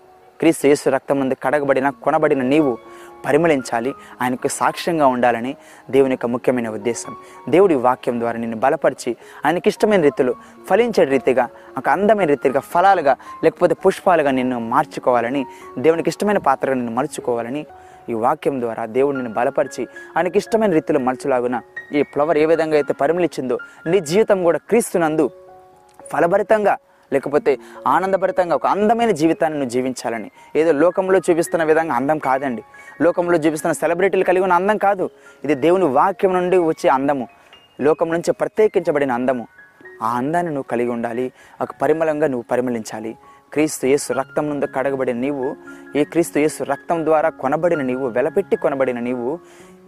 క్రీస్తు 0.40 0.66
యేసు 0.66 0.90
రక్తం 0.90 1.20
నుండి 1.20 1.36
కడగబడిన 1.42 1.90
కొనబడిన 1.90 2.42
నీవు 2.42 2.78
పరిమళించాలి. 3.24 3.94
ఆయనకు 4.22 4.48
సాక్ష్యంగా 4.48 5.06
ఉండాలని 5.06 5.56
దేవుని 5.90 6.12
యొక్క 6.12 6.26
ముఖ్యమైన 6.26 6.68
ఉద్దేశం. 6.68 7.12
దేవుడి 7.48 7.74
వాక్యం 7.74 8.20
ద్వారా 8.20 8.38
నిన్ను 8.38 8.56
బలపరిచి 8.56 9.16
ఆయనకి 9.46 9.68
ఇష్టమైన 9.68 10.02
రీతిలో 10.02 10.34
ఫలించే 10.70 11.04
రీతిగా 11.04 11.48
ఒక 11.78 11.88
అందమైన 11.88 12.28
రీతిగా 12.28 12.60
ఫలాలుగా 12.60 13.16
లేకపోతే 13.44 13.74
పుష్పాలుగా 13.74 14.30
నిన్ను 14.30 14.58
మార్చుకోవాలని 14.60 15.46
దేవునికి 15.78 16.08
ఇష్టమైన 16.08 16.38
పాత్రగా 16.38 16.74
నిన్ను 16.74 16.92
మలుచుకోవాలని 16.92 17.66
ఈ 18.08 18.14
వాక్యం 18.14 18.60
ద్వారా 18.60 18.86
దేవుడు 18.86 19.16
నిన్ను 19.16 19.32
బలపరిచి 19.32 19.82
ఆయనకి 20.16 20.38
ఇష్టమైన 20.38 20.72
రీతిలో 20.72 21.00
మలుచులాగున 21.00 21.60
ఈ 21.92 22.02
ఫ్లవర్ 22.02 22.38
ఏ 22.38 22.46
విధంగా 22.46 22.76
అయితే 22.76 22.92
పరిమళించిందో 22.94 23.58
నీ 23.86 24.00
జీవితం 24.00 24.42
కూడా 24.42 24.58
క్రీస్తునందు 24.58 25.30
ఫలభరితంగా 26.12 26.74
లేకపోతే 27.12 27.58
ఆనందభరితంగా 27.86 28.54
ఒక 28.54 28.66
అందమైన 28.66 29.10
జీవితాన్ని 29.10 29.58
నువ్వు 29.58 29.70
జీవించాలని. 29.70 30.30
ఏదో 30.56 30.72
లోకంలో 30.72 31.20
చూపిస్తున్న 31.30 31.64
విధంగా 31.64 31.94
అందం 31.94 32.18
కాదండి. 32.18 32.62
లోకంలో 33.02 33.38
చూపిస్తున్న 33.38 33.72
సెలబ్రిటీలు 33.72 34.24
కలిగి 34.24 34.42
ఉన్న 34.42 34.52
అందం 34.52 34.76
కాదు. 34.76 35.10
ఇది 35.44 35.54
దేవుని 35.54 35.84
వాక్యం 35.84 36.32
నుండి 36.32 36.58
వచ్చే 36.58 36.90
అందము. 36.90 37.28
లోకం 37.80 38.10
నుంచి 38.10 38.32
ప్రత్యేకించబడిన 38.32 39.12
అందము. 39.12 39.46
ఆ 40.02 40.16
అందాన్ని 40.16 40.52
నువ్వు 40.52 40.70
కలిగి 40.70 40.88
ఉండాలి. 40.88 41.32
ఒక 41.62 41.68
పరిమళంగా 41.82 42.26
నువ్వు 42.26 42.44
పరిమళించాలి. 42.50 43.16
క్రీస్తు 43.52 43.86
యేసు 43.86 44.12
రక్తం 44.12 44.48
నుండి 44.48 44.66
కడగబడిన 44.66 45.16
నీవు 45.16 45.56
ఈ 45.96 46.04
క్రీస్తు 46.04 46.38
యేసు 46.38 46.64
రక్తం 46.64 47.04
ద్వారా 47.04 47.28
కొనబడిన 47.28 47.80
నీవు 47.80 48.08
వెలపెట్టి 48.08 48.56
కొనబడిన 48.56 48.98
నీవు 48.98 49.38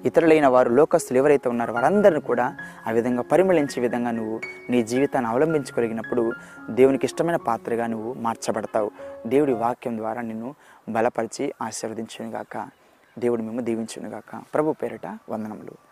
ఇతరులైన 0.04 0.46
వారు 0.46 0.70
లోకస్తులు 0.70 1.18
ఎవరైతే 1.18 1.48
ఉన్నారో 1.48 1.74
వారందరిని 1.74 2.20
కూడా 2.20 2.56
ఆ 2.86 2.90
విధంగా 2.90 3.22
పరిమళించే 3.22 3.80
విధంగా 3.80 4.10
నువ్వు 4.10 4.40
నీ 4.70 4.82
జీవితాన్ని 4.82 5.30
అవలంబించుకోగలిగినప్పుడు 5.30 6.32
దేవునికి 6.70 7.06
ఇష్టమైన 7.06 7.36
పాత్రగా 7.36 7.86
నువ్వు 7.86 8.14
మార్చబడతావు. 8.14 8.90
దేవుడి 9.26 9.52
వాక్యం 9.52 9.98
ద్వారా 9.98 10.22
నిన్ను 10.22 10.54
బలపరిచి 10.88 11.52
ఆశీర్వదించునుగాక. 11.62 12.68
దేవుడు 13.18 13.42
మేము 13.42 13.60
దీవించునుగాక. 13.60 14.42
ప్రభు 14.54 14.72
పేరిట 14.72 15.18
వందనములు. 15.30 15.89